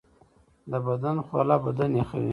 د 0.71 0.73
بدن 0.87 1.17
خوله 1.27 1.55
بدن 1.65 1.91
یخوي 2.01 2.29